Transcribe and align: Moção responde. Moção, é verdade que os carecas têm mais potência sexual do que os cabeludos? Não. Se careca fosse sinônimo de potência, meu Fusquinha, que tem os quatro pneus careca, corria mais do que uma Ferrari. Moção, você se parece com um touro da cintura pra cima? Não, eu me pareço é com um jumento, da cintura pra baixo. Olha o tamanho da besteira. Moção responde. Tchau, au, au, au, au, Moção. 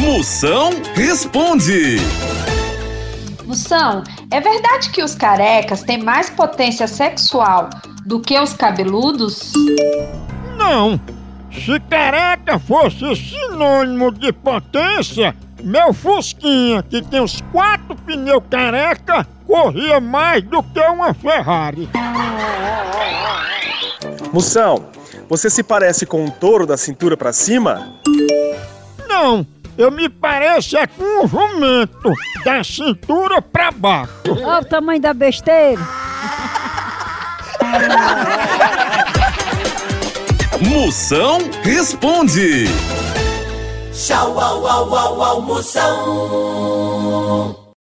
Moção 0.00 0.70
responde. 0.94 1.96
Moção, 3.44 4.02
é 4.30 4.40
verdade 4.40 4.88
que 4.90 5.02
os 5.02 5.14
carecas 5.14 5.82
têm 5.82 6.02
mais 6.02 6.30
potência 6.30 6.88
sexual 6.88 7.68
do 8.06 8.18
que 8.18 8.38
os 8.40 8.54
cabeludos? 8.54 9.52
Não. 10.56 10.98
Se 11.52 11.78
careca 11.90 12.58
fosse 12.58 13.14
sinônimo 13.14 14.10
de 14.10 14.32
potência, 14.32 15.36
meu 15.62 15.92
Fusquinha, 15.92 16.82
que 16.82 17.02
tem 17.02 17.20
os 17.20 17.42
quatro 17.52 17.94
pneus 17.94 18.42
careca, 18.48 19.26
corria 19.46 20.00
mais 20.00 20.42
do 20.42 20.62
que 20.62 20.80
uma 20.80 21.12
Ferrari. 21.12 21.90
Moção, 24.32 24.86
você 25.28 25.50
se 25.50 25.62
parece 25.62 26.06
com 26.06 26.24
um 26.24 26.30
touro 26.30 26.66
da 26.66 26.78
cintura 26.78 27.14
pra 27.14 27.34
cima? 27.34 27.92
Não, 29.06 29.46
eu 29.76 29.90
me 29.90 30.08
pareço 30.08 30.76
é 30.76 30.86
com 30.86 31.24
um 31.24 31.28
jumento, 31.28 32.12
da 32.44 32.62
cintura 32.62 33.40
pra 33.40 33.70
baixo. 33.70 34.12
Olha 34.28 34.60
o 34.60 34.64
tamanho 34.64 35.00
da 35.00 35.14
besteira. 35.14 35.80
Moção 40.60 41.38
responde. 41.62 42.66
Tchau, 43.92 44.38
au, 44.38 44.66
au, 44.66 44.94
au, 44.94 45.22
au, 45.22 45.42
Moção. 45.42 47.01